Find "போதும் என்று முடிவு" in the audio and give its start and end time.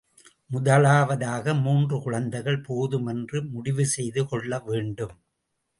2.61-3.85